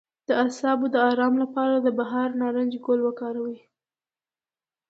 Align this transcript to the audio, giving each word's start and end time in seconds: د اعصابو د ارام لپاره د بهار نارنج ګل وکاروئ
د 0.27 0.29
اعصابو 0.43 0.85
د 0.91 0.95
ارام 1.09 1.33
لپاره 1.43 1.75
د 1.79 1.87
بهار 1.99 2.29
نارنج 2.41 2.73
ګل 2.85 2.99
وکاروئ 3.03 3.57